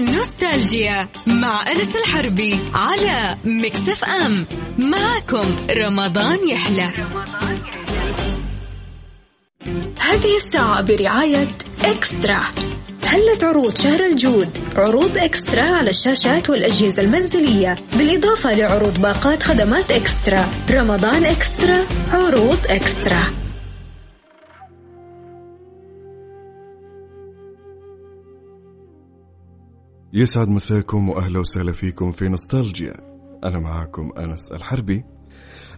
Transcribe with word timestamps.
نوستالجيا 0.00 1.08
مع 1.26 1.72
أنس 1.72 1.96
الحربي 1.96 2.58
على 2.74 3.36
مكسف 3.44 4.04
أم. 4.04 4.46
معكم 4.78 5.56
رمضان 5.70 6.48
يحلى. 6.48 6.90
هذه 10.00 10.36
الساعة 10.36 10.80
برعاية 10.82 11.48
إكسترا. 11.84 12.40
هلت 13.04 13.44
عروض 13.44 13.76
شهر 13.76 14.00
الجود؟ 14.00 14.48
عروض 14.76 15.18
إكسترا 15.18 15.62
على 15.62 15.90
الشاشات 15.90 16.50
والأجهزة 16.50 17.02
المنزلية 17.02 17.76
بالإضافة 17.96 18.54
لعروض 18.54 19.00
باقات 19.00 19.42
خدمات 19.42 19.90
إكسترا. 19.90 20.48
رمضان 20.70 21.24
إكسترا 21.24 21.84
عروض 22.12 22.58
إكسترا. 22.66 23.22
يسعد 30.12 30.48
مساكم 30.48 31.08
وأهلا 31.08 31.38
وسهلا 31.38 31.72
فيكم 31.72 32.12
في 32.12 32.28
نوستالجيا. 32.28 32.94
أنا 33.44 33.58
معاكم 33.58 34.12
أنس 34.18 34.52
الحربي. 34.52 35.04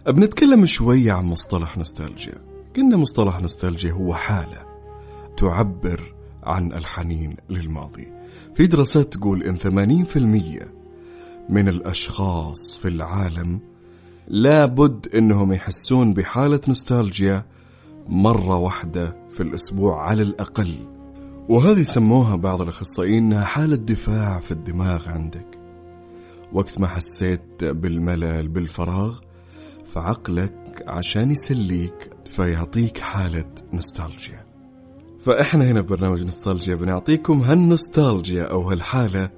بنتكلم 0.07 0.65
شوي 0.65 1.11
عن 1.11 1.25
مصطلح 1.25 1.77
نوستالجيا. 1.77 2.35
قلنا 2.75 2.97
مصطلح 2.97 3.39
نوستالجيا 3.39 3.91
هو 3.91 4.13
حالة 4.13 4.65
تعبر 5.37 6.15
عن 6.43 6.73
الحنين 6.73 7.37
للماضي. 7.49 8.07
في 8.55 8.67
دراسات 8.67 9.13
تقول 9.13 9.43
إن 9.43 9.57
80% 9.57 10.71
من 11.49 11.67
الأشخاص 11.67 12.77
في 12.77 12.87
العالم 12.87 13.61
لابد 14.27 15.07
إنهم 15.15 15.53
يحسون 15.53 16.13
بحالة 16.13 16.61
نوستالجيا 16.67 17.45
مرة 18.07 18.55
واحدة 18.57 19.15
في 19.31 19.43
الأسبوع 19.43 20.09
على 20.09 20.21
الأقل. 20.21 20.92
وهذه 21.49 21.81
سموها 21.81 22.35
بعض 22.35 22.61
الأخصائيين 22.61 23.23
إنها 23.23 23.45
حالة 23.45 23.75
دفاع 23.75 24.39
في 24.39 24.51
الدماغ 24.51 25.09
عندك. 25.09 25.59
وقت 26.53 26.79
ما 26.79 26.87
حسيت 26.87 27.63
بالملل 27.63 28.47
بالفراغ 28.47 29.19
فعقلك 29.85 30.83
عشان 30.87 31.31
يسليك 31.31 32.09
فيعطيك 32.25 32.97
حالة 32.97 33.49
نوستالجيا. 33.73 34.45
فإحنا 35.19 35.65
هنا 35.65 35.81
ببرنامج 35.81 36.21
نوستالجيا 36.21 36.75
بنعطيكم 36.75 37.41
هالنوستالجيا 37.41 38.43
أو 38.43 38.69
هالحالة 38.69 39.29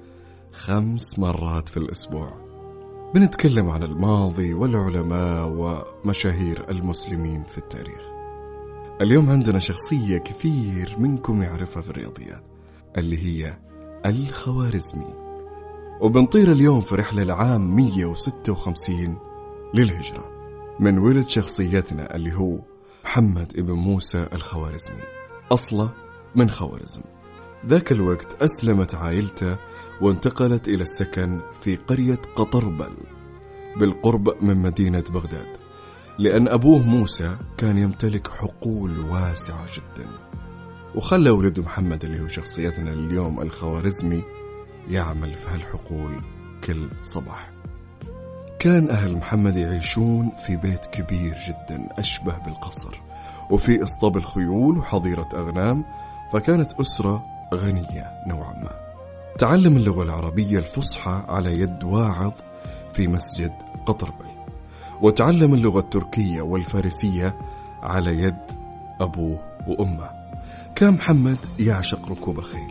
خمس 0.52 1.18
مرات 1.18 1.68
في 1.68 1.76
الأسبوع. 1.76 2.46
بنتكلم 3.14 3.70
عن 3.70 3.82
الماضي 3.82 4.54
والعلماء 4.54 5.48
ومشاهير 5.48 6.70
المسلمين 6.70 7.44
في 7.44 7.58
التاريخ. 7.58 8.15
اليوم 9.00 9.30
عندنا 9.30 9.58
شخصية 9.58 10.18
كثير 10.18 10.96
منكم 10.98 11.42
يعرفها 11.42 11.82
في 11.82 11.90
الرياضيات 11.90 12.42
اللي 12.98 13.18
هي 13.18 13.58
الخوارزمي. 14.06 15.14
وبنطير 16.00 16.52
اليوم 16.52 16.80
في 16.80 16.94
رحلة 16.94 17.22
العام 17.22 17.76
156 17.76 19.18
للهجرة 19.74 20.30
من 20.80 20.98
ولد 20.98 21.28
شخصيتنا 21.28 22.14
اللي 22.14 22.34
هو 22.34 22.58
محمد 23.04 23.52
ابن 23.58 23.72
موسى 23.72 24.28
الخوارزمي. 24.32 25.02
أصله 25.52 25.92
من 26.34 26.50
خوارزم. 26.50 27.02
ذاك 27.66 27.92
الوقت 27.92 28.42
أسلمت 28.42 28.94
عائلته 28.94 29.56
وانتقلت 30.00 30.68
إلى 30.68 30.82
السكن 30.82 31.40
في 31.60 31.76
قرية 31.76 32.20
قطربل 32.36 32.96
بالقرب 33.76 34.42
من 34.42 34.56
مدينة 34.56 35.04
بغداد. 35.10 35.65
لأن 36.18 36.48
أبوه 36.48 36.78
موسى 36.78 37.36
كان 37.58 37.78
يمتلك 37.78 38.28
حقول 38.28 39.00
واسعة 39.00 39.66
جدا. 39.66 40.08
وخلى 40.94 41.30
ولده 41.30 41.62
محمد 41.62 42.04
اللي 42.04 42.22
هو 42.22 42.26
شخصيتنا 42.26 42.92
اليوم 42.92 43.40
الخوارزمي 43.40 44.22
يعمل 44.88 45.34
في 45.34 45.48
هالحقول 45.48 46.22
كل 46.64 46.88
صباح. 47.02 47.50
كان 48.58 48.90
أهل 48.90 49.16
محمد 49.16 49.56
يعيشون 49.56 50.32
في 50.46 50.56
بيت 50.56 50.86
كبير 50.86 51.36
جدا 51.48 51.88
أشبه 51.98 52.38
بالقصر 52.38 53.00
وفي 53.50 53.82
إسطبل 53.82 54.22
خيول 54.22 54.78
وحظيرة 54.78 55.28
أغنام 55.34 55.84
فكانت 56.32 56.72
أسرة 56.72 57.24
غنية 57.54 58.12
نوعا 58.26 58.52
ما. 58.52 58.70
تعلم 59.38 59.76
اللغة 59.76 60.02
العربية 60.02 60.58
الفصحى 60.58 61.24
على 61.28 61.60
يد 61.60 61.84
واعظ 61.84 62.32
في 62.92 63.06
مسجد 63.08 63.52
قطربل. 63.86 64.35
وتعلم 65.02 65.54
اللغة 65.54 65.80
التركية 65.80 66.42
والفارسية 66.42 67.36
على 67.82 68.22
يد 68.22 68.36
أبوه 69.00 69.38
وأمه. 69.66 70.10
كان 70.74 70.92
محمد 70.92 71.36
يعشق 71.58 72.10
ركوب 72.10 72.38
الخيل 72.38 72.70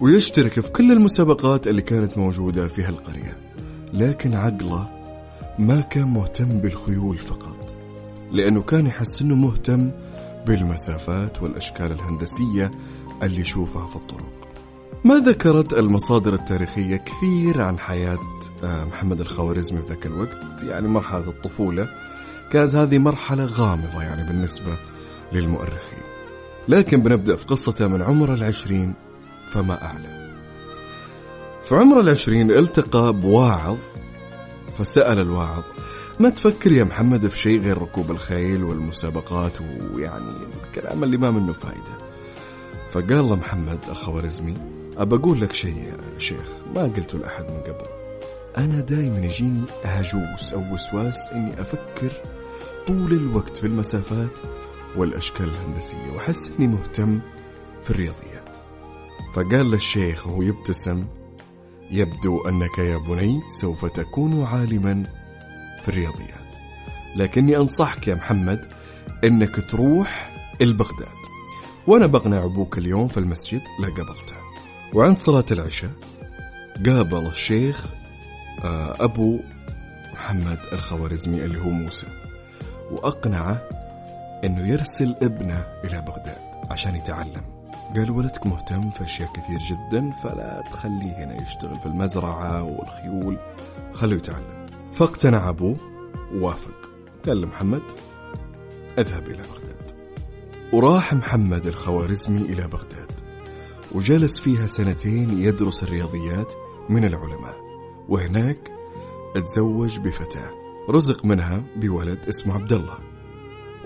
ويشترك 0.00 0.60
في 0.60 0.70
كل 0.70 0.92
المسابقات 0.92 1.66
اللي 1.66 1.82
كانت 1.82 2.18
موجودة 2.18 2.68
في 2.68 2.82
هالقرية. 2.82 3.36
لكن 3.92 4.34
عقله 4.34 4.88
ما 5.58 5.80
كان 5.80 6.08
مهتم 6.08 6.60
بالخيول 6.60 7.18
فقط 7.18 7.74
لأنه 8.32 8.62
كان 8.62 8.86
يحس 8.86 9.22
أنه 9.22 9.34
مهتم 9.34 9.90
بالمسافات 10.46 11.42
والأشكال 11.42 11.92
الهندسية 11.92 12.70
اللي 13.22 13.40
يشوفها 13.40 13.86
في 13.86 13.96
الطرق. 13.96 14.48
ما 15.04 15.14
ذكرت 15.14 15.72
المصادر 15.72 16.34
التاريخية 16.34 16.96
كثير 16.96 17.62
عن 17.62 17.78
حياة 17.78 18.18
محمد 18.62 19.20
الخوارزمي 19.20 19.82
في 19.82 19.88
ذاك 19.88 20.06
الوقت. 20.06 20.62
يعني 20.62 20.88
مرحلة 20.88 21.28
الطفولة 21.28 21.88
كانت 22.52 22.74
هذه 22.74 22.98
مرحلة 22.98 23.44
غامضة 23.44 24.02
يعني 24.02 24.26
بالنسبة 24.26 24.76
للمؤرخين. 25.32 26.06
لكن 26.68 27.02
بنبدأ 27.02 27.36
في 27.36 27.44
قصته 27.44 27.86
من 27.86 28.02
عمر 28.02 28.34
العشرين 28.34 28.94
فما 29.48 29.84
أعلى. 29.84 30.16
في 31.62 31.74
عمر 31.74 32.00
العشرين 32.00 32.50
التقى 32.50 33.12
بواعظ 33.12 33.76
فسأل 34.74 35.18
الواعظ 35.18 35.62
ما 36.20 36.28
تفكر 36.28 36.72
يا 36.72 36.84
محمد 36.84 37.26
في 37.26 37.38
شيء 37.38 37.60
غير 37.60 37.78
ركوب 37.78 38.10
الخيل 38.10 38.64
والمسابقات 38.64 39.52
ويعني 39.60 40.30
الكلام 40.64 41.04
اللي 41.04 41.16
ما 41.16 41.30
منه 41.30 41.52
فايدة؟ 41.52 42.06
فقال 42.90 43.28
له 43.28 43.36
محمد 43.36 43.78
الخوارزمي 43.88 44.54
أبى 44.96 45.16
أقول 45.16 45.40
لك 45.40 45.52
شيء 45.52 45.76
يا 45.76 46.18
شيخ 46.18 46.46
ما 46.74 46.82
قلته 46.82 47.18
لأحد 47.18 47.44
من 47.44 47.60
قبل. 47.60 47.95
أنا 48.58 48.80
دايما 48.80 49.18
يجيني 49.18 49.64
هجوس 49.84 50.52
أو 50.52 50.74
وسواس 50.74 51.30
إني 51.32 51.60
أفكر 51.60 52.12
طول 52.86 53.12
الوقت 53.12 53.56
في 53.56 53.66
المسافات 53.66 54.30
والأشكال 54.96 55.48
الهندسية 55.48 56.12
وأحس 56.14 56.50
إني 56.58 56.66
مهتم 56.66 57.20
في 57.84 57.90
الرياضيات. 57.90 58.48
فقال 59.34 59.70
للشيخ 59.70 60.26
وهو 60.26 60.42
يبتسم 60.42 61.06
يبدو 61.90 62.40
أنك 62.48 62.78
يا 62.78 62.98
بني 62.98 63.40
سوف 63.60 63.84
تكون 63.84 64.44
عالما 64.44 65.02
في 65.82 65.88
الرياضيات. 65.88 66.46
لكني 67.16 67.56
أنصحك 67.56 68.08
يا 68.08 68.14
محمد 68.14 68.72
أنك 69.24 69.70
تروح 69.70 70.32
البغداد. 70.60 71.16
وأنا 71.86 72.06
بقنع 72.06 72.44
أبوك 72.44 72.78
اليوم 72.78 73.08
في 73.08 73.18
المسجد 73.18 73.62
لا 73.80 73.88
قبلته 73.88 74.36
وعند 74.94 75.18
صلاة 75.18 75.44
العشاء 75.50 75.90
قابل 76.86 77.26
الشيخ 77.26 77.86
أبو 79.00 79.38
محمد 80.12 80.58
الخوارزمي 80.72 81.44
اللي 81.44 81.60
هو 81.64 81.70
موسى. 81.70 82.06
وأقنعه 82.90 83.68
أنه 84.44 84.68
يرسل 84.68 85.16
ابنه 85.22 85.66
إلى 85.84 86.02
بغداد 86.02 86.70
عشان 86.70 86.96
يتعلم. 86.96 87.42
قال 87.96 88.10
ولدك 88.10 88.46
مهتم 88.46 88.90
في 88.90 89.04
أشياء 89.04 89.32
كثير 89.32 89.58
جدا 89.58 90.10
فلا 90.10 90.64
تخليه 90.72 91.24
هنا 91.24 91.42
يشتغل 91.42 91.80
في 91.80 91.86
المزرعة 91.86 92.62
والخيول. 92.62 93.38
خليه 93.92 94.16
يتعلم. 94.16 94.66
فاقتنع 94.94 95.48
أبوه 95.48 95.76
ووافق. 96.34 96.90
قال 97.26 97.40
لمحمد 97.40 97.82
اذهب 98.98 99.26
إلى 99.26 99.42
بغداد. 99.42 99.76
وراح 100.72 101.14
محمد 101.14 101.66
الخوارزمي 101.66 102.40
إلى 102.40 102.68
بغداد 102.68 103.12
وجلس 103.92 104.40
فيها 104.40 104.66
سنتين 104.66 105.38
يدرس 105.38 105.82
الرياضيات 105.82 106.52
من 106.88 107.04
العلماء. 107.04 107.65
وهناك 108.08 108.72
تزوج 109.34 109.98
بفتاة. 109.98 110.50
رزق 110.90 111.24
منها 111.24 111.64
بولد 111.76 112.18
اسمه 112.28 112.54
عبد 112.54 112.72
الله 112.72 112.98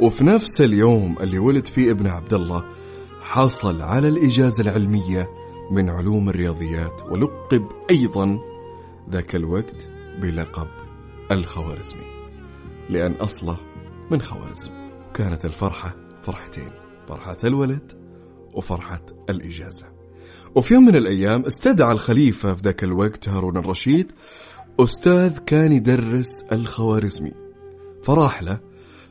وفي 0.00 0.24
نفس 0.24 0.60
اليوم 0.60 1.16
اللي 1.20 1.38
ولد 1.38 1.66
فيه 1.66 1.90
ابن 1.90 2.06
عبد 2.06 2.34
الله 2.34 2.64
حصل 3.20 3.82
على 3.82 4.08
الإجازة 4.08 4.62
العلمية 4.62 5.30
من 5.70 5.90
علوم 5.90 6.28
الرياضيات 6.28 7.02
ولقب 7.10 7.66
أيضا 7.90 8.38
ذاك 9.10 9.36
الوقت 9.36 9.90
بلقب 10.22 10.68
الخوارزمي. 11.30 12.06
لأن 12.88 13.12
أصله 13.12 13.56
من 14.10 14.22
خوارزم. 14.22 14.70
كانت 15.14 15.44
الفرحة 15.44 15.96
فرحتين 16.22 16.70
فرحة 17.08 17.38
الولد 17.44 17.92
وفرحة 18.54 19.02
الإجازة. 19.30 19.99
وفي 20.54 20.74
يوم 20.74 20.84
من 20.84 20.96
الأيام 20.96 21.42
استدعى 21.42 21.92
الخليفة 21.92 22.54
في 22.54 22.62
ذاك 22.62 22.84
الوقت 22.84 23.28
هارون 23.28 23.56
الرشيد 23.56 24.12
أستاذ 24.80 25.38
كان 25.38 25.72
يدرس 25.72 26.42
الخوارزمي. 26.52 27.32
فراح 28.02 28.42
له 28.42 28.60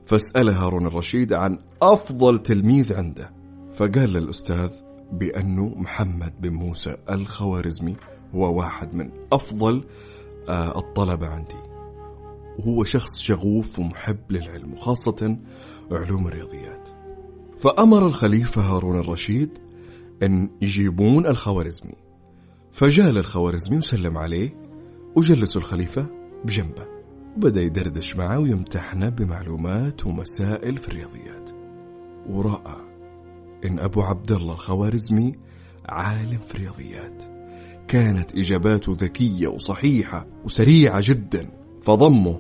فاسأله 0.06 0.66
هارون 0.66 0.88
الرشيد 0.88 1.34
عن 1.34 1.60
أفضل 1.82 2.40
تلميذ 2.40 2.94
عنده. 2.94 3.32
فقال 3.76 4.14
للأستاذ 4.14 4.70
بأنه 5.12 5.74
محمد 5.76 6.42
بن 6.42 6.54
موسى 6.54 6.98
الخوارزمي 7.10 7.96
هو 8.36 8.58
واحد 8.58 8.96
من 8.96 9.12
أفضل 9.34 9.84
آه، 10.50 10.80
الطلبة 10.80 11.28
عندي. 11.28 11.70
وهو 12.60 12.84
شخص 12.84 13.20
شغوف 13.20 13.80
ومحب 13.80 14.18
للعلم 14.30 14.74
وخاصة 14.74 15.38
علوم 15.92 16.28
الرياضيات. 16.28 16.90
فأمر 17.60 18.06
الخليفة 18.06 18.62
هارون 18.62 19.00
الرشيد 19.00 19.50
أن 20.24 20.50
يجيبون 20.62 21.26
الخوارزمي. 21.28 21.96
فجاء 22.72 23.12
للخوارزمي 23.12 23.78
وسلم 23.78 24.18
عليه 24.18 24.56
وجلسوا 25.16 25.62
الخليفة 25.62 26.06
بجنبه 26.46 26.88
وبدأ 27.38 27.62
يدردش 27.62 28.16
معه 28.16 28.40
ويمتحنه 28.40 29.10
بمعلومات 29.10 30.06
ومسائل 30.06 30.78
في 30.78 30.88
الرياضيات. 30.88 31.50
ورأى 32.30 32.76
إن 33.66 33.80
أبو 33.80 34.02
عبد 34.02 34.32
الله 34.32 34.54
الخوارزمي 34.54 35.36
عالم 35.90 36.40
في 36.40 36.56
الرياضيات. 36.56 37.24
كانت 37.88 38.36
إجاباته 38.36 38.98
ذكية 39.00 39.48
وصحيحة 39.48 40.28
وسريعة 40.46 41.02
جدا. 41.04 41.52
فضمه 41.82 42.40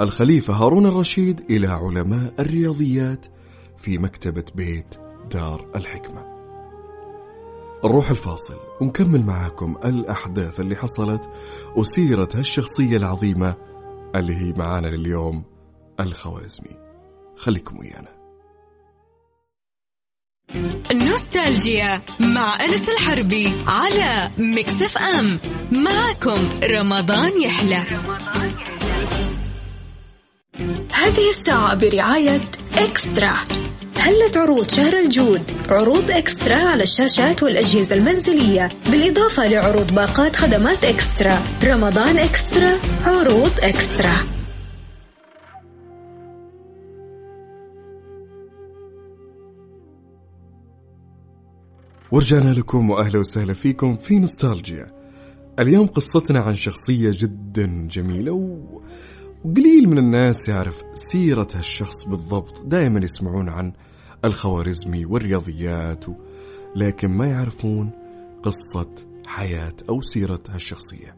الخليفة 0.00 0.54
هارون 0.54 0.86
الرشيد 0.86 1.40
إلى 1.50 1.66
علماء 1.66 2.34
الرياضيات 2.38 3.26
في 3.76 3.98
مكتبة 3.98 4.44
بيت 4.54 4.94
دار 5.32 5.70
الحكمة. 5.76 6.31
نروح 7.84 8.10
الفاصل. 8.10 8.56
ونكمل 8.80 9.24
معاكم 9.26 9.76
الأحداث 9.84 10.60
اللي 10.60 10.76
حصلت 10.76 11.28
وسيرة 11.76 12.28
هالشخصية 12.34 12.96
العظيمة 12.96 13.54
اللي 14.16 14.36
هي 14.36 14.52
معانا 14.56 14.86
لليوم 14.86 15.44
الخوارزمي 16.00 16.76
خليكم 17.36 17.78
ويانا. 17.78 18.22
نوستالجيا 20.92 22.02
مع 22.20 22.64
أنس 22.64 22.88
الحربي 22.88 23.52
على 23.66 24.30
مكسف 24.38 24.98
أم. 24.98 25.38
معكم 25.72 26.48
رمضان 26.64 27.42
يحلى. 27.42 27.84
هذه 30.92 31.30
الساعة 31.30 31.74
برعاية 31.74 32.40
إكسترا. 32.78 33.34
هلة 33.98 34.30
عروض 34.36 34.68
شهر 34.68 34.98
الجود. 34.98 35.40
عروض 35.68 36.10
إكسترا 36.10 36.56
على 36.56 36.82
الشاشات 36.82 37.42
والأجهزة 37.42 37.96
المنزلية 37.96 38.68
بالإضافة 38.90 39.48
لعروض 39.48 39.94
باقات 39.94 40.36
خدمات 40.36 40.84
إكسترا. 40.84 41.38
رمضان 41.64 42.16
إكسترا 42.16 42.78
عروض 43.04 43.50
إكسترا. 43.62 44.16
ورجعنا 52.12 52.54
لكم 52.54 52.90
وأهلا 52.90 53.18
وسهلا 53.18 53.52
فيكم 53.52 53.96
في 53.96 54.18
نوستالجيا. 54.18 54.92
اليوم 55.58 55.86
قصتنا 55.86 56.40
عن 56.40 56.54
شخصية 56.54 57.10
جدا 57.14 57.88
جميلة 57.90 58.32
و... 58.32 58.80
وقليل 59.44 59.88
من 59.88 59.98
الناس 59.98 60.48
يعرف 60.48 60.82
سيرة 60.94 61.48
هالشخص 61.54 62.04
بالضبط، 62.04 62.62
دائما 62.66 63.00
يسمعون 63.00 63.48
عن 63.48 63.72
الخوارزمي 64.24 65.04
والرياضيات. 65.04 66.04
لكن 66.76 67.10
ما 67.10 67.26
يعرفون 67.26 67.90
قصة 68.42 68.88
حياة 69.26 69.74
أو 69.88 70.00
سيرة 70.00 70.42
هالشخصية. 70.48 71.16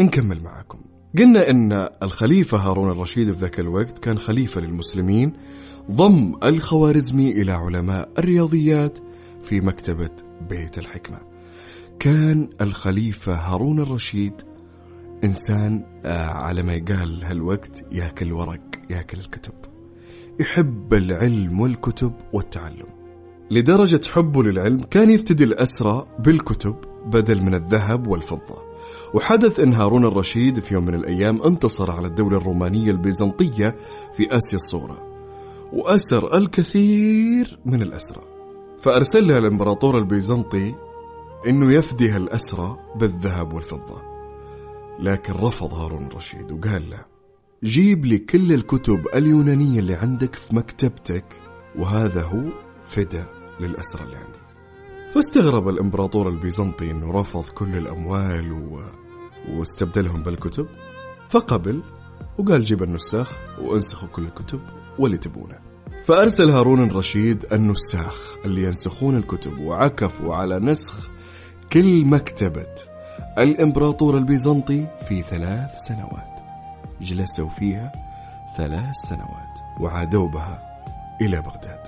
نكمل 0.00 0.42
معكم. 0.42 0.78
قلنا 1.18 1.50
إن 1.50 1.88
الخليفة 2.02 2.58
هارون 2.58 2.90
الرشيد 2.90 3.32
في 3.32 3.40
ذاك 3.40 3.60
الوقت 3.60 3.98
كان 3.98 4.18
خليفة 4.18 4.60
للمسلمين 4.60 5.32
ضم 5.90 6.34
الخوارزمي 6.44 7.30
إلى 7.30 7.52
علماء 7.52 8.08
الرياضيات 8.18 8.98
في 9.42 9.60
مكتبة 9.60 10.10
بيت 10.50 10.78
الحكمة 10.78 11.18
كان 11.98 12.48
الخليفة 12.60 13.34
هارون 13.34 13.80
الرشيد 13.80 14.32
إنسان 15.24 15.84
آه، 16.04 16.26
على 16.26 16.62
ما 16.62 16.74
يقال 16.74 17.24
هالوقت 17.24 17.84
ياكل 17.92 18.32
ورق 18.32 18.60
ياكل 18.90 19.18
الكتب. 19.18 19.52
يحب 20.40 20.94
العلم 20.94 21.60
والكتب 21.60 22.12
والتعلم. 22.32 22.86
لدرجة 23.50 24.00
حبه 24.12 24.42
للعلم 24.42 24.82
كان 24.82 25.10
يفتدي 25.10 25.44
الأسرى 25.44 26.06
بالكتب 26.18 26.76
بدل 27.06 27.42
من 27.42 27.54
الذهب 27.54 28.06
والفضة. 28.06 28.62
وحدث 29.14 29.60
أن 29.60 29.74
هارون 29.74 30.04
الرشيد 30.04 30.60
في 30.60 30.74
يوم 30.74 30.84
من 30.84 30.94
الأيام 30.94 31.42
انتصر 31.42 31.90
على 31.90 32.06
الدولة 32.06 32.36
الرومانية 32.36 32.90
البيزنطية 32.90 33.76
في 34.14 34.36
آسيا 34.36 34.54
الصغرى. 34.56 34.96
وأسر 35.72 36.36
الكثير 36.36 37.58
من 37.64 37.82
الأسرى. 37.82 38.22
فأرسل 38.80 39.28
لها 39.28 39.38
الإمبراطور 39.38 39.98
البيزنطي 39.98 40.74
إنه 41.46 41.72
يفدي 41.72 42.08
هالأسرى 42.08 42.76
بالذهب 42.96 43.52
والفضة. 43.52 44.11
لكن 45.02 45.32
رفض 45.32 45.74
هارون 45.74 46.06
الرشيد 46.06 46.52
وقال 46.52 46.90
له 46.90 47.04
جيب 47.64 48.04
لي 48.04 48.18
كل 48.18 48.52
الكتب 48.52 49.06
اليونانية 49.14 49.78
اللي 49.78 49.94
عندك 49.94 50.34
في 50.34 50.56
مكتبتك 50.56 51.24
وهذا 51.78 52.22
هو 52.22 52.42
فدا 52.84 53.26
للأسرى 53.60 54.04
اللي 54.04 54.16
عندي. 54.16 54.38
فاستغرب 55.14 55.68
الإمبراطور 55.68 56.28
البيزنطي 56.28 56.90
إنه 56.90 57.10
رفض 57.20 57.44
كل 57.44 57.76
الأموال 57.76 58.52
و... 58.52 58.82
واستبدلهم 59.48 60.22
بالكتب. 60.22 60.66
فقبل 61.28 61.82
وقال 62.38 62.64
جيب 62.64 62.82
النساخ 62.82 63.38
وانسخوا 63.60 64.08
كل 64.08 64.24
الكتب 64.24 64.60
واللي 64.98 65.18
تبونه. 65.18 65.58
فأرسل 66.04 66.50
هارون 66.50 66.84
الرشيد 66.84 67.52
النساخ 67.52 68.36
اللي 68.44 68.62
ينسخون 68.62 69.16
الكتب 69.16 69.58
وعكفوا 69.58 70.34
على 70.34 70.58
نسخ 70.58 71.10
كل 71.72 72.04
مكتبة 72.04 72.91
الإمبراطور 73.38 74.18
البيزنطي 74.18 74.86
في 75.08 75.22
ثلاث 75.22 75.70
سنوات. 75.74 76.40
جلسوا 77.00 77.48
فيها 77.48 77.92
ثلاث 78.56 78.96
سنوات 78.96 79.80
وعادوا 79.80 80.28
بها 80.28 80.78
إلى 81.20 81.40
بغداد. 81.42 81.80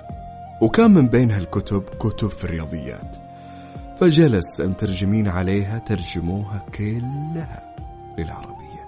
وكان 0.61 0.91
من 0.91 1.07
بين 1.07 1.31
هالكتب 1.31 1.81
كتب 1.81 2.27
في 2.27 2.43
الرياضيات. 2.43 3.15
فجلس 3.97 4.61
المترجمين 4.61 5.27
عليها 5.27 5.79
ترجموها 5.79 6.65
كلها 6.75 7.75
للعربية. 8.17 8.85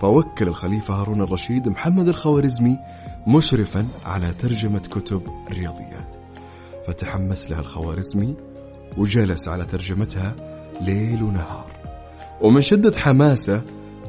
فوكل 0.00 0.48
الخليفة 0.48 0.94
هارون 0.94 1.22
الرشيد 1.22 1.68
محمد 1.68 2.08
الخوارزمي 2.08 2.78
مشرفا 3.26 3.88
على 4.06 4.32
ترجمة 4.32 4.78
كتب 4.78 5.22
الرياضيات. 5.50 6.08
فتحمس 6.86 7.50
لها 7.50 7.60
الخوارزمي 7.60 8.36
وجلس 8.96 9.48
على 9.48 9.64
ترجمتها 9.64 10.34
ليل 10.80 11.22
ونهار. 11.22 11.66
ومن 12.40 12.60
شدة 12.60 12.98
حماسة 12.98 13.62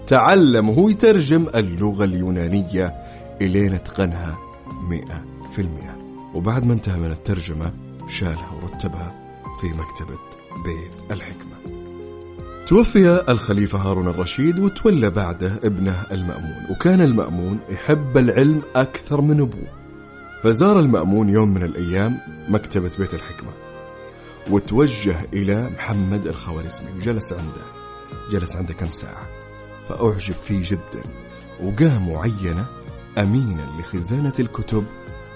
تعلم 0.08 0.70
وهو 0.70 0.90
يترجم 0.90 1.48
اللغة 1.56 2.04
اليونانية 2.04 2.96
إلين 3.42 3.74
اتقنها 3.74 4.38
مئة 4.90 5.24
في 5.52 5.62
المئة. 5.62 5.96
وبعد 6.34 6.66
ما 6.66 6.74
انتهى 6.74 7.00
من 7.00 7.12
الترجمة 7.12 7.74
شالها 8.08 8.52
ورتبها 8.64 9.14
في 9.62 9.68
مكتبة 9.68 10.18
بيت 10.66 11.12
الحكمة. 11.12 11.50
توفي 12.68 13.24
الخليفة 13.30 13.80
هارون 13.80 14.08
الرشيد 14.08 14.60
وتولى 14.60 15.10
بعده 15.10 15.60
ابنه 15.64 16.06
المأمون 16.12 16.66
وكان 16.70 17.02
المأمون 17.02 17.60
يحب 17.70 18.18
العلم 18.18 18.62
أكثر 18.76 19.22
من 19.22 19.40
أبوه. 19.40 19.68
فزار 20.44 20.80
المأمون 20.80 21.30
يوم 21.30 21.54
من 21.54 21.64
الأيام 21.64 22.18
مكتبة 22.50 22.92
بيت 23.00 23.14
الحكمة. 23.14 23.69
وتوجه 24.50 25.16
إلى 25.34 25.70
محمد 25.70 26.28
الخوارزمي 26.28 26.92
وجلس 26.96 27.34
عنده 27.34 27.62
جلس 28.32 28.56
عنده 28.56 28.74
كم 28.74 28.92
ساعة. 28.92 29.28
فأعجب 29.90 30.34
فيه 30.34 30.62
جدا 30.64 31.04
وقام 31.64 32.10
وعينه 32.10 32.66
أمينا 33.18 33.68
لخزانة 33.80 34.34
الكتب 34.40 34.84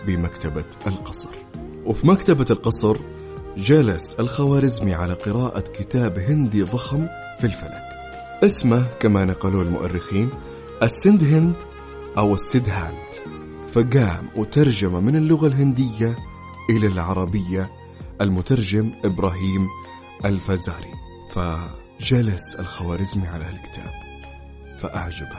بمكتبة 0.08 0.66
القصر. 0.88 1.30
وفي 1.86 2.08
مكتبة 2.08 2.46
القصر 2.50 2.98
جلس 3.58 4.16
الخوارزمي 4.20 4.94
على 4.94 5.14
قراءة 5.14 5.60
كتاب 5.60 6.20
هندي 6.20 6.64
ضخم 6.64 7.08
في 7.40 7.44
الفلك. 7.44 7.84
اسمه 8.44 8.86
كما 9.00 9.26
نقلوه 9.26 9.62
المؤرخين 9.62 10.30
السند 10.84 11.24
هند 11.24 11.56
أو 12.18 12.34
السد 12.34 12.70
هاند. 12.70 13.14
فقام 13.74 14.30
وترجم 14.36 15.04
من 15.06 15.16
اللغة 15.16 15.48
الهندية 15.48 16.16
إلى 16.70 16.88
العربية 16.88 17.72
المترجم 18.22 18.92
إبراهيم 19.06 19.68
الفزاري 20.26 20.94
فجلس 21.30 22.56
الخوارزمي 22.56 23.28
على 23.28 23.50
الكتاب 23.50 23.92
فأعجبه. 24.78 25.38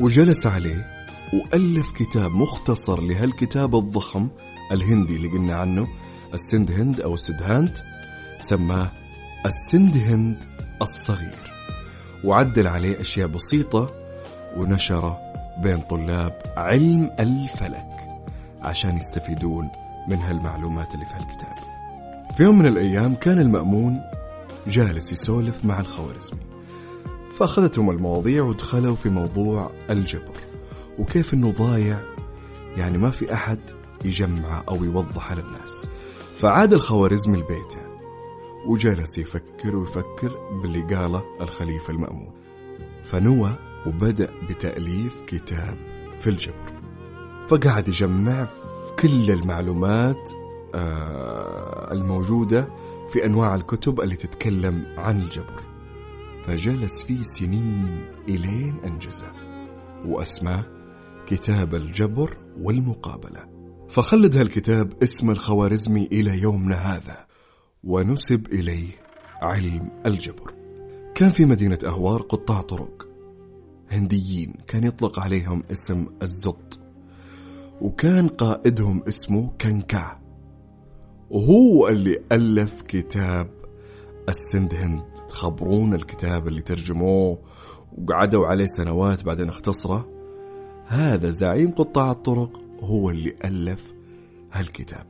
وجلس 0.00 0.46
عليه 0.46 0.86
وألف 1.32 1.92
كتاب 1.92 2.34
مختصر 2.34 3.00
لهالكتاب 3.00 3.76
الضخم 3.76 4.28
الهندي 4.72 5.16
اللي 5.16 5.28
قلنا 5.28 5.56
عنه 5.56 5.86
السند 6.34 6.70
هند 6.70 7.00
أو 7.00 7.14
السد 7.14 7.42
هاند 7.42 7.78
سماه 8.38 8.90
السند 9.46 9.96
هند 9.96 10.44
الصغير. 10.82 11.52
وعدل 12.24 12.66
عليه 12.66 13.00
أشياء 13.00 13.28
بسيطة 13.28 13.94
ونشره 14.56 15.18
بين 15.62 15.80
طلاب 15.80 16.42
علم 16.56 17.10
الفلك 17.20 18.08
عشان 18.62 18.96
يستفيدون 18.96 19.70
من 20.08 20.16
هالمعلومات 20.16 20.94
اللي 20.94 21.06
في 21.06 21.14
هالكتاب. 21.14 21.75
في 22.36 22.42
يوم 22.42 22.58
من 22.58 22.66
الأيام 22.66 23.14
كان 23.14 23.38
المأمون 23.38 24.00
جالس 24.66 25.12
يسولف 25.12 25.64
مع 25.64 25.80
الخوارزمي 25.80 26.40
فأخذتهم 27.30 27.90
المواضيع 27.90 28.42
ودخلوا 28.42 28.94
في 28.94 29.08
موضوع 29.08 29.70
الجبر 29.90 30.36
وكيف 30.98 31.34
أنه 31.34 31.50
ضايع 31.50 32.00
يعني 32.76 32.98
ما 32.98 33.10
في 33.10 33.34
أحد 33.34 33.58
يجمعه 34.04 34.64
أو 34.68 34.84
يوضحه 34.84 35.34
للناس. 35.34 35.88
فعاد 36.38 36.72
الخوارزمي 36.72 37.38
لبيته 37.38 37.80
وجلس 38.66 39.18
يفكر 39.18 39.76
ويفكر 39.76 40.58
باللي 40.62 40.94
قاله 40.94 41.24
الخليفة 41.40 41.92
المأمون. 41.92 42.32
فنوى 43.04 43.50
وبدأ 43.86 44.30
بتأليف 44.48 45.22
كتاب 45.26 45.78
في 46.20 46.30
الجبر 46.30 46.72
فقعد 47.48 47.88
يجمع 47.88 48.44
في 48.44 48.52
كل 48.98 49.30
المعلومات 49.30 50.30
الموجودة 51.92 52.68
في 53.08 53.24
أنواع 53.24 53.54
الكتب 53.54 54.00
اللي 54.00 54.16
تتكلم 54.16 54.86
عن 54.96 55.20
الجبر. 55.20 55.62
فجلس 56.44 57.02
فيه 57.02 57.22
سنين 57.22 58.04
إلين 58.28 58.76
أنجزه 58.84 59.32
وأسماه 60.06 60.64
كتاب 61.26 61.74
الجبر 61.74 62.36
والمقابلة. 62.60 63.40
فخلد 63.88 64.36
هالكتاب 64.36 64.92
اسم 65.02 65.30
الخوارزمي 65.30 66.08
إلى 66.12 66.42
يومنا 66.42 66.74
هذا 66.74 67.26
ونسب 67.84 68.46
إليه 68.46 68.88
علم 69.42 69.90
الجبر. 70.06 70.54
كان 71.14 71.30
في 71.30 71.44
مدينة 71.44 71.78
أهوار 71.86 72.22
قطاع 72.22 72.60
طرق 72.60 73.08
هنديين 73.90 74.54
كان 74.66 74.84
يطلق 74.84 75.20
عليهم 75.20 75.62
اسم 75.72 76.06
الزط 76.22 76.80
وكان 77.80 78.28
قائدهم 78.28 79.02
اسمه 79.08 79.50
كنكا. 79.60 80.25
وهو 81.30 81.88
اللي 81.88 82.18
ألف 82.32 82.82
كتاب 82.82 83.50
السند 84.28 84.74
هند. 84.74 85.02
تخبرون 85.28 85.94
الكتاب 85.94 86.48
اللي 86.48 86.62
ترجموه 86.62 87.38
وقعدوا 87.98 88.46
عليه 88.46 88.66
سنوات 88.66 89.24
بعدين 89.24 89.48
اختصره. 89.48 90.08
هذا 90.86 91.30
زعيم 91.30 91.70
قطاع 91.70 92.10
الطرق 92.10 92.60
هو 92.80 93.10
اللي 93.10 93.34
ألف 93.44 93.94
هالكتاب. 94.52 95.06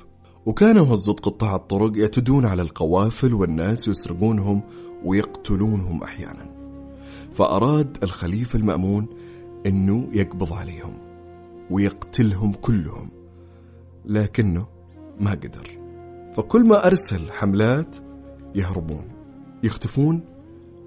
وكانوا 0.46 0.86
هالزط 0.86 1.20
قطاع 1.20 1.56
الطرق 1.56 1.98
يعتدون 1.98 2.46
على 2.46 2.62
القوافل 2.62 3.34
والناس 3.34 3.88
يسرقونهم 3.88 4.62
ويقتلونهم 5.04 6.02
أحيانا. 6.02 6.56
فأراد 7.32 7.96
الخليفة 8.02 8.58
المأمون 8.58 9.06
أنه 9.66 10.08
يقبض 10.12 10.52
عليهم 10.52 10.98
ويقتلهم 11.70 12.52
كلهم 12.52 13.10
لكنه 14.04 14.66
ما 15.20 15.30
قدر. 15.30 15.85
فكل 16.36 16.64
ما 16.64 16.86
أرسل 16.86 17.32
حملات 17.32 17.96
يهربون 18.54 19.08
يختفون 19.62 20.20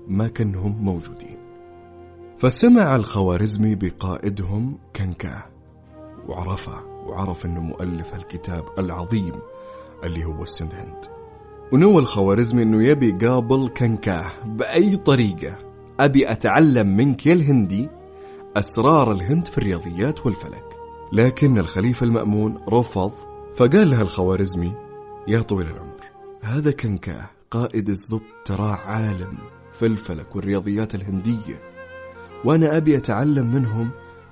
ما 0.07 0.27
كأنهم 0.27 0.85
موجودين. 0.85 1.37
فسمع 2.37 2.95
الخوارزمي 2.95 3.75
بقائدهم 3.75 4.77
كنكاه 4.95 5.43
وعرفة 6.27 6.73
وعرف 7.05 7.45
إنه 7.45 7.61
مؤلف 7.61 8.15
الكتاب 8.15 8.63
العظيم 8.79 9.33
اللي 10.03 10.25
هو 10.25 10.43
السندهند 10.43 11.05
ونوى 11.71 11.99
الخوارزمي 11.99 12.63
إنه 12.63 12.83
يبي 12.83 13.09
يقابل 13.09 13.69
كنكاه 13.77 14.31
بأي 14.45 14.97
طريقة. 14.97 15.55
أبي 15.99 16.31
أتعلم 16.31 16.97
منك 16.97 17.25
يا 17.25 17.33
الهندي 17.33 17.89
أسرار 18.57 19.11
الهند 19.11 19.47
في 19.47 19.57
الرياضيات 19.57 20.25
والفلك. 20.25 20.77
لكن 21.13 21.57
الخليفة 21.57 22.03
المأمون 22.03 22.59
رفض 22.69 23.11
فقال 23.55 23.89
لها 23.89 24.01
الخوارزمي 24.01 24.88
يا 25.29 25.41
طويل 25.41 25.67
العمر. 25.67 25.99
هذا 26.41 26.71
كنكاه 26.71 27.29
قائد 27.51 27.89
الزط 27.89 28.21
تراه 28.45 28.75
عالم 28.75 29.37
في 29.73 29.85
الفلك 29.85 30.35
والرياضيات 30.35 30.95
الهندية 30.95 31.61
وأنا 32.45 32.77
أبي 32.77 32.97
أتعلم 32.97 33.55
منهم 33.55 33.91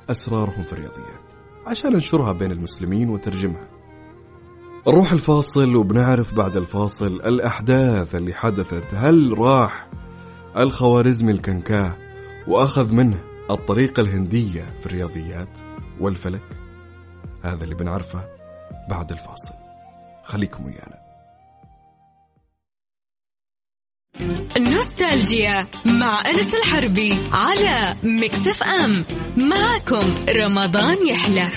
أسرارهم 0.09 0.63
في 0.63 0.73
الرياضيات 0.73 1.31
عشان 1.65 1.93
ننشرها 1.93 2.31
بين 2.31 2.51
المسلمين 2.51 3.09
وترجمها. 3.09 3.67
نروح 4.87 5.11
الفاصل 5.11 5.75
وبنعرف 5.75 6.33
بعد 6.33 6.57
الفاصل 6.57 7.13
الأحداث 7.13 8.15
اللي 8.15 8.33
حدثت. 8.33 8.93
هل 8.93 9.37
راح 9.37 9.89
الخوارزمي 10.57 11.31
الكنكاه 11.31 11.97
وأخذ 12.47 12.93
منه 12.93 13.23
الطريقة 13.51 14.01
الهندية 14.01 14.65
في 14.79 14.85
الرياضيات 14.85 15.59
والفلك؟ 15.99 16.57
هذا 17.41 17.63
اللي 17.63 17.75
بنعرفه 17.75 18.29
بعد 18.89 19.11
الفاصل. 19.11 19.66
خليكم 20.27 20.65
ويانا. 20.65 20.97
نوستالجيا 24.57 25.67
مع 25.85 26.29
أنس 26.29 26.53
الحربي 26.53 27.17
على 27.33 27.95
مكسف 28.03 28.63
أم. 28.63 29.05
معكم 29.37 30.15
رمضان 30.29 31.07
يحلى. 31.07 31.49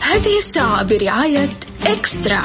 هذه 0.00 0.38
الساعة 0.38 0.82
برعاية 0.82 1.48
إكسترا. 1.86 2.42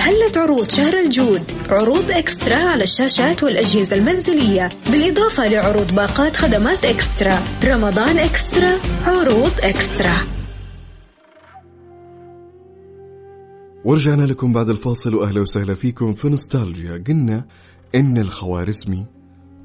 هلت 0.00 0.36
عروض 0.38 0.68
شهر 0.68 0.98
الجود؟ 0.98 1.52
عروض 1.70 2.10
إكسترا 2.10 2.56
على 2.56 2.84
الشاشات 2.84 3.42
والأجهزة 3.42 3.96
المنزلية 3.96 4.68
بالإضافة 4.90 5.48
لعروض 5.48 5.94
باقات 5.94 6.36
خدمات 6.36 6.84
إكسترا. 6.84 7.42
رمضان 7.64 8.18
إكسترا 8.18 8.78
عروض 9.06 9.52
إكسترا. 9.60 10.41
ورجعنا 13.84 14.22
لكم 14.22 14.52
بعد 14.52 14.68
الفاصل 14.68 15.14
وأهلا 15.14 15.40
وسهلا 15.40 15.74
فيكم 15.74 16.14
في 16.14 16.28
نوستالجيا. 16.28 17.04
قلنا 17.08 17.46
إن 17.94 18.18
الخوارزمي 18.18 19.06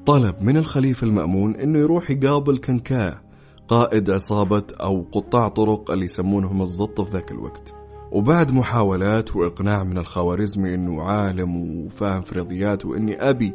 طلب 0.06 0.42
من 0.42 0.56
الخليفة 0.56 1.06
المأمون 1.06 1.56
إنه 1.56 1.78
يروح 1.78 2.10
يقابل 2.10 2.58
كنكاه 2.58 3.22
قائد 3.68 4.10
عصابة 4.10 4.62
أو 4.80 5.06
قطاع 5.12 5.48
طرق 5.48 5.90
اللي 5.90 6.04
يسمونهم 6.04 6.62
الزط 6.62 7.00
في 7.00 7.12
ذاك 7.12 7.30
الوقت. 7.30 7.74
وبعد 8.12 8.52
محاولات 8.52 9.36
وإقناع 9.36 9.84
من 9.84 9.98
الخوارزمي 9.98 10.74
إنه 10.74 11.02
عالم 11.02 11.56
وفاهم 11.56 12.22
في 12.22 12.34
رياضيات 12.34 12.84
وإني 12.84 13.30
أبي 13.30 13.54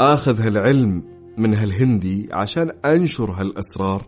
آخذ 0.00 0.40
هالعلم 0.40 1.04
من 1.38 1.54
هالهندي 1.54 2.28
عشان 2.32 2.72
أنشر 2.84 3.30
هالأسرار 3.30 4.06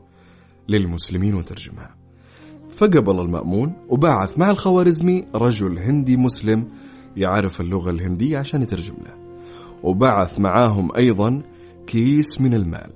للمسلمين 0.68 1.34
وترجمها. 1.34 2.05
فقبل 2.76 3.20
المأمون 3.20 3.72
وبعث 3.88 4.38
مع 4.38 4.50
الخوارزمي 4.50 5.24
رجل 5.34 5.78
هندي 5.78 6.16
مسلم 6.16 6.68
يعرف 7.16 7.60
اللغة 7.60 7.90
الهندية 7.90 8.38
عشان 8.38 8.62
يترجم 8.62 8.94
له. 8.94 9.16
وبعث 9.82 10.38
معاهم 10.38 10.96
أيضا 10.96 11.42
كيس 11.86 12.40
من 12.40 12.54
المال 12.54 12.90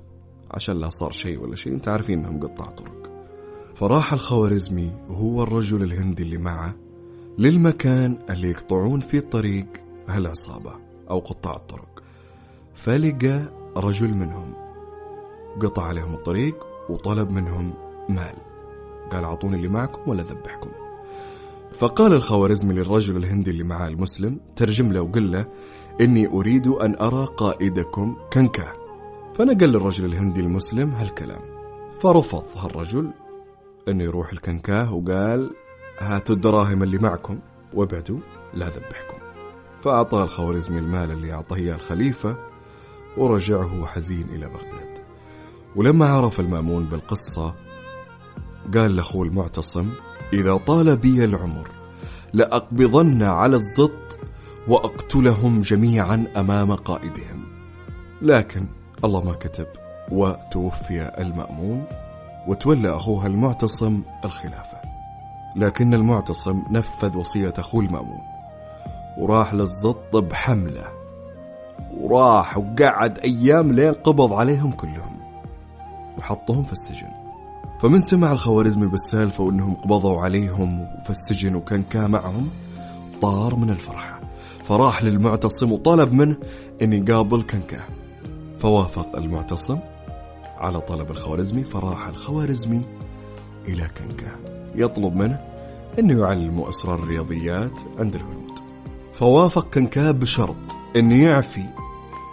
عشان 0.51 0.79
لا 0.79 0.89
صار 0.89 1.11
شيء 1.11 1.39
ولا 1.39 1.55
شيء. 1.55 1.73
أنت 1.73 1.87
عارفين 1.87 2.19
إنهم 2.19 2.39
قطاع 2.39 2.65
طرق. 2.65 3.11
فراح 3.75 4.13
الخوارزمي 4.13 4.91
وهو 5.09 5.43
الرجل 5.43 5.83
الهندي 5.83 6.23
اللي 6.23 6.37
معه 6.37 6.75
للمكان 7.37 8.19
اللي 8.29 8.49
يقطعون 8.49 8.99
فيه 8.99 9.19
الطريق 9.19 9.67
هالعصابة 10.07 10.73
أو 11.09 11.19
قطاع 11.19 11.55
الطرق. 11.55 12.03
فلقى 12.73 13.41
رجل 13.77 14.13
منهم 14.13 14.53
قطع 15.61 15.83
عليهم 15.83 16.13
الطريق 16.13 16.55
وطلب 16.89 17.29
منهم 17.29 17.73
مال. 18.09 18.50
قال 19.11 19.23
أعطوني 19.23 19.55
اللي 19.55 19.67
معكم 19.67 20.09
ولا 20.09 20.23
ذبحكم. 20.23 20.69
فقال 21.73 22.13
الخوارزمي 22.13 22.73
للرجل 22.73 23.17
الهندي 23.17 23.51
اللي 23.51 23.63
معاه 23.63 23.87
المسلم 23.87 24.39
ترجم 24.55 24.93
له 24.93 25.01
وقل 25.01 25.31
له 25.31 25.45
إني 26.01 26.27
أريد 26.27 26.67
أن 26.67 26.95
أرى 27.01 27.25
قائدكم 27.37 28.15
كنكا 28.33 28.73
فنقل 29.33 29.67
للرجل 29.67 30.05
الهندي 30.05 30.39
المسلم 30.39 30.89
هالكلام. 30.89 31.41
فرفض 31.99 32.43
هالرجل 32.55 33.11
أنه 33.87 34.03
يروح 34.03 34.31
الكنكاه 34.31 34.93
وقال 34.93 35.55
هاتوا 35.99 36.35
الدراهم 36.35 36.83
اللي 36.83 36.97
معكم 36.97 37.39
وابعدوا 37.73 38.19
لا 38.53 38.65
ذبحكم. 38.65 39.17
فأعطاه 39.81 40.23
الخوارزمي 40.23 40.79
المال 40.79 41.11
اللي 41.11 41.33
أعطاه 41.33 41.57
إياه 41.57 41.75
الخليفة 41.75 42.37
ورجع 43.17 43.63
هو 43.63 43.85
حزين 43.85 44.29
إلى 44.29 44.47
بغداد. 44.49 44.97
ولما 45.75 46.05
عرف 46.05 46.39
المأمون 46.39 46.85
بالقصة 46.85 47.55
قال 48.73 48.95
لاخوه 48.95 49.27
المعتصم 49.27 49.89
إذا 50.33 50.57
طال 50.57 50.97
بي 50.97 51.25
العمر 51.25 51.67
لأقبضن 52.33 53.23
على 53.23 53.55
الزط 53.55 54.19
وأقتلهم 54.67 55.59
جميعا 55.59 56.27
أمام 56.37 56.75
قائدهم. 56.75 57.43
لكن 58.21 58.67
الله 59.03 59.23
ما 59.23 59.33
كتب 59.33 59.67
وتوفي 60.11 61.11
المامون 61.19 61.85
وتولى 62.47 62.95
أخوها 62.95 63.27
المعتصم 63.27 64.01
الخلافة. 64.25 64.81
لكن 65.55 65.93
المعتصم 65.93 66.63
نفذ 66.71 67.17
وصية 67.17 67.53
اخوه 67.57 67.83
المامون 67.85 68.21
وراح 69.17 69.53
للزط 69.53 70.15
بحملة 70.15 70.87
وراح 71.97 72.57
وقعد 72.57 73.19
أيام 73.19 73.71
لين 73.71 73.93
قبض 73.93 74.33
عليهم 74.33 74.71
كلهم 74.71 75.19
وحطهم 76.17 76.63
في 76.63 76.71
السجن. 76.71 77.20
فمن 77.81 78.01
سمع 78.01 78.31
الخوارزمي 78.31 78.87
بالسالفة 78.87 79.43
وانهم 79.43 79.75
قبضوا 79.75 80.21
عليهم 80.21 80.87
في 81.03 81.09
السجن 81.09 81.55
وكان 81.55 81.83
كا 81.83 82.07
معهم 82.07 82.49
طار 83.21 83.55
من 83.55 83.69
الفرحة 83.69 84.21
فراح 84.63 85.03
للمعتصم 85.03 85.71
وطلب 85.71 86.13
منه 86.13 86.35
أن 86.81 86.93
يقابل 86.93 87.41
كنكاه 87.41 87.83
فوافق 88.59 89.15
المعتصم 89.15 89.79
على 90.57 90.81
طلب 90.81 91.11
الخوارزمي 91.11 91.63
فراح 91.63 92.07
الخوارزمي 92.07 92.81
إلى 93.67 93.87
كنكاه 93.97 94.35
يطلب 94.75 95.15
منه 95.15 95.39
أنه 95.99 96.21
يعلمه 96.21 96.69
أسرار 96.69 97.03
الرياضيات 97.03 97.79
عند 97.97 98.15
الهنود. 98.15 98.51
فوافق 99.13 99.69
كنكاه 99.73 100.11
بشرط 100.11 100.57
أنه 100.95 101.23
يعفي 101.23 101.65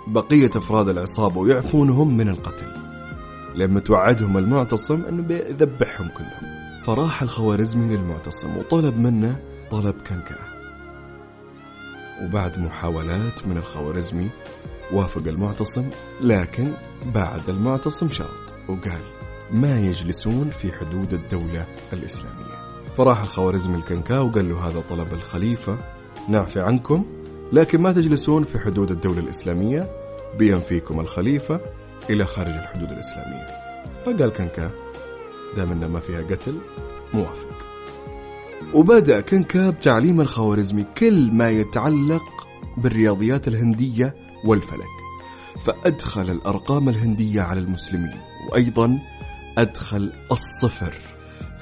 بقية 0.07 0.51
أفراد 0.57 0.89
العصابة 0.89 1.41
ويعفونهم 1.41 2.17
من 2.17 2.29
القتل. 2.29 2.88
لما 3.55 3.81
توعدهم 3.81 4.39
المعتصم 4.39 5.03
أنه 5.05 5.23
بيذبحهم 5.23 6.09
كلهم. 6.09 6.59
فراح 6.83 7.23
الخوارزمي 7.23 7.97
للمعتصم 7.97 8.57
وطلب 8.57 8.99
منه 8.99 9.41
طلب 9.71 9.95
كنكاه 9.95 10.49
وبعد 12.23 12.59
محاولات 12.59 13.47
من 13.47 13.57
الخوارزمي 13.57 14.31
وافق 14.93 15.23
المعتصم 15.27 15.91
لكن 16.21 16.73
بعد 17.15 17.49
المعتصم 17.49 18.09
شرط. 18.09 18.55
وقال 18.69 19.01
ما 19.51 19.81
يجلسون 19.81 20.51
في 20.51 20.73
حدود 20.73 21.13
الدولة 21.13 21.67
الإسلامية. 21.93 22.69
فراح 22.97 23.23
الخوارزمي 23.23 23.77
الكنكا 23.77 24.19
وقال 24.19 24.49
له 24.49 24.69
هذا 24.69 24.81
طلب 24.89 25.13
الخليفة 25.13 25.79
نعفي 26.29 26.61
عنكم 26.61 27.05
لكن 27.53 27.81
ما 27.81 27.93
تجلسون 27.93 28.45
في 28.45 28.59
حدود 28.59 28.91
الدولة 28.91 29.19
الإسلامية. 29.19 29.91
بينفيكم 30.39 31.01
الخليفة 31.01 31.61
إلى 32.11 32.25
خارج 32.25 32.53
الحدود 32.53 32.93
الإسلامية. 32.93 33.47
فقال 34.07 34.33
كنكا 34.33 34.71
دام 35.57 35.73
إن 35.73 35.87
ما 35.87 36.01
فيها 36.01 36.23
قتل 36.23 36.59
موافق. 37.15 37.67
وبدأ 38.75 39.21
كنكا 39.21 39.71
بتعليم 39.71 40.21
الخوارزمي 40.21 40.87
كل 40.99 41.33
ما 41.33 41.51
يتعلق 41.51 42.49
بالرياضيات 42.77 43.49
الهندية 43.49 44.15
والفلك. 44.45 44.99
فأدخل 45.65 46.31
الأرقام 46.31 46.89
الهندية 46.89 47.43
على 47.43 47.61
المسلمين 47.61 48.21
وأيضا 48.51 48.99
أدخل 49.59 50.13
الصفر. 50.33 50.95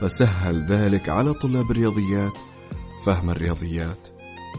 فسهل 0.01 0.67
ذلك 0.67 1.09
على 1.09 1.35
طلاب 1.35 1.71
الرياضيات 1.71 2.33
فهم 3.05 3.31
الرياضيات 3.31 4.09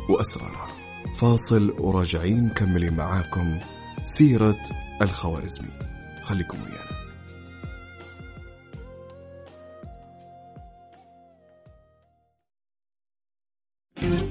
وأسرارها. 0.10 0.67
فاصل 1.15 1.74
وراجعين 1.79 2.46
مكملين 2.46 2.93
معاكم 2.93 3.60
سيرة 4.03 4.57
الخوارزمي. 5.01 5.69
خليكم 6.23 6.57
ويانا. 6.63 6.87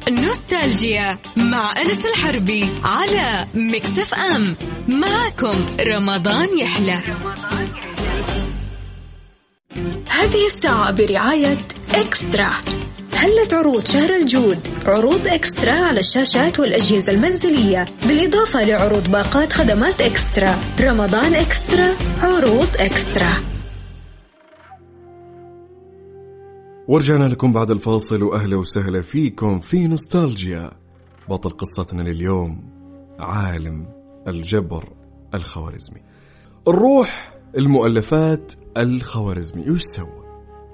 نوستالجيا 0.08 1.18
مع 1.36 1.72
أنس 1.80 2.06
الحربي 2.06 2.68
على 2.84 3.46
مكسف 3.54 4.14
أم. 4.14 4.56
معكم 4.88 5.66
رمضان 5.80 6.58
يحلى. 6.58 7.00
هذه 10.08 10.46
الساعة 10.46 10.90
برعاية 10.90 11.58
إكسترا. 11.94 12.50
هلت 13.16 13.54
عروض 13.54 13.84
شهر 13.84 14.16
الجود. 14.16 14.58
عروض 14.86 15.26
إكسترا 15.26 15.72
على 15.72 16.00
الشاشات 16.00 16.60
والأجهزة 16.60 17.12
المنزلية 17.12 17.86
بالإضافة 18.06 18.64
لعروض 18.64 19.10
باقات 19.10 19.52
خدمات 19.52 20.00
إكسترا. 20.00 20.54
رمضان 20.80 21.34
إكسترا 21.34 21.94
عروض 22.20 22.68
إكسترا. 22.78 23.32
ورجعنا 26.88 27.24
لكم 27.24 27.52
بعد 27.52 27.70
الفاصل. 27.70 28.22
واهلا 28.22 28.56
وسهلا 28.56 29.02
فيكم 29.02 29.60
في 29.60 29.86
نوستالجيا. 29.86 30.70
بطل 31.28 31.50
قصتنا 31.50 32.02
لليوم 32.02 32.70
عالم 33.18 33.88
الجبر 34.28 34.88
الخوارزمي. 35.34 36.00
الروح 36.68 37.34
المؤلفات 37.56 38.52
الخوارزمي. 38.76 39.70
وش 39.70 39.82
سوى؟ 39.82 40.25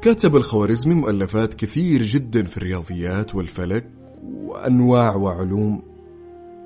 كتب 0.03 0.37
الخوارزمي 0.37 0.95
مؤلفات 0.95 1.55
كثير 1.55 2.03
جدا 2.03 2.45
في 2.45 2.57
الرياضيات 2.57 3.35
والفلك 3.35 3.91
وأنواع 4.25 5.17
وعلوم 5.17 5.83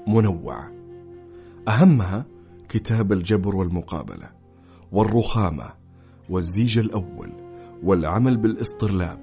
منوعة. 0.08 0.72
أهمها 1.68 2.26
كتاب 2.68 3.12
الجبر 3.12 3.56
والمقابلة 3.56 4.30
والرخامة 4.92 5.64
والزيج 6.30 6.78
الأول 6.78 7.32
والعمل 7.82 8.36
بالإصطرلاب 8.36 9.18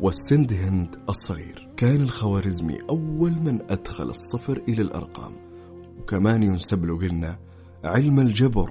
والسند 0.00 0.52
هند 0.52 0.96
الصغير. 1.08 1.68
كان 1.76 2.00
الخوارزمي 2.00 2.78
أول 2.90 3.32
من 3.32 3.60
أدخل 3.70 4.08
الصفر 4.08 4.62
إلى 4.68 4.82
الأرقام 4.82 5.32
وكمان 6.00 6.42
ينسب 6.42 6.84
له 6.84 6.98
قلنا 6.98 7.38
علم 7.84 8.20
الجبر 8.20 8.70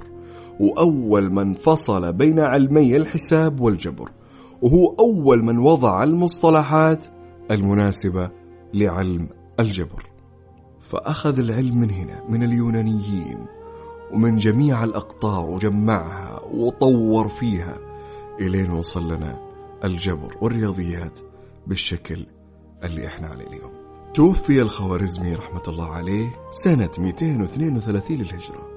وأول 0.59 1.33
من 1.33 1.53
فصل 1.53 2.13
بين 2.13 2.39
علمي 2.39 2.97
الحساب 2.97 3.59
والجبر. 3.59 4.11
وهو 4.61 4.95
أول 4.99 5.43
من 5.43 5.57
وضع 5.57 6.03
المصطلحات 6.03 7.05
المناسبة 7.51 8.29
لعلم 8.73 9.29
الجبر. 9.59 10.03
فأخذ 10.81 11.39
العلم 11.39 11.77
من 11.79 11.91
هنا 11.91 12.23
من 12.29 12.43
اليونانيين 12.43 13.45
ومن 14.13 14.37
جميع 14.37 14.83
الأقطار 14.83 15.49
وجمعها 15.49 16.41
وطور 16.53 17.27
فيها 17.27 17.77
إلين 18.39 18.71
وصل 18.71 19.13
لنا 19.13 19.39
الجبر 19.83 20.37
والرياضيات 20.41 21.19
بالشكل 21.67 22.25
اللي 22.83 23.07
إحنا 23.07 23.27
عليه 23.27 23.47
اليوم. 23.47 23.71
توفي 24.13 24.61
الخوارزمي 24.61 25.35
رحمة 25.35 25.63
الله 25.67 25.91
عليه 25.91 26.27
سنة 26.51 26.89
232 26.97 28.17
للهجرة 28.17 28.67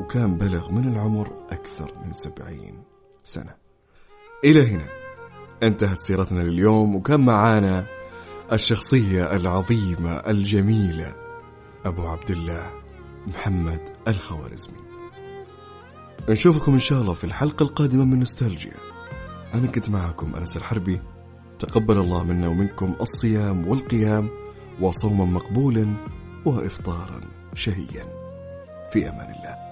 وكان 0.00 0.36
بلغ 0.36 0.72
من 0.72 0.88
العمر 0.88 1.32
أكثر 1.50 1.92
من 2.04 2.12
70 2.12 2.82
سنة. 3.24 3.54
إلى 4.44 4.66
هنا. 4.66 4.99
انتهت 5.62 6.00
سيرتنا 6.00 6.40
لليوم 6.40 6.96
وكان 6.96 7.20
معانا 7.20 7.86
الشخصية 8.52 9.36
العظيمة 9.36 10.12
الجميلة 10.12 11.14
أبو 11.84 12.06
عبد 12.06 12.30
الله 12.30 12.70
محمد 13.26 13.80
الخوارزمي. 14.08 14.78
نشوفكم 16.28 16.72
إن 16.72 16.78
شاء 16.78 17.02
الله 17.02 17.14
في 17.14 17.24
الحلقة 17.24 17.62
القادمة 17.62 18.04
من 18.04 18.18
نوستالجيا. 18.18 18.76
أنا 19.54 19.66
كنت 19.66 19.90
معكم 19.90 20.34
أنس 20.34 20.56
الحربي. 20.56 21.00
تقبل 21.58 21.98
الله 21.98 22.24
منا 22.24 22.48
ومنكم 22.48 22.96
الصيام 23.00 23.68
والقيام 23.68 24.28
وصوما 24.80 25.24
مقبولا 25.24 25.96
وإفطارا 26.46 27.20
شهيا. 27.54 28.04
في 28.92 29.08
أمان 29.08 29.34
الله. 29.34 29.69